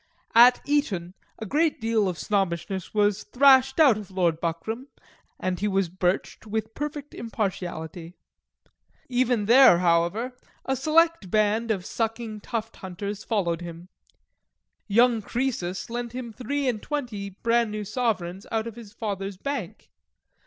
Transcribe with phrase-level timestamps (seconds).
[0.33, 4.87] At Eton, a great deal of Snobbishness was thrashed out of Lord Buckram,
[5.39, 8.15] and he was birched with perfect impartiality.
[9.09, 10.35] Even there, however,
[10.65, 13.89] a select band of sucking tuft hunters followed him.
[14.87, 19.89] Young Croesus lent him three and twenty bran new sovereigns out of his father's bank.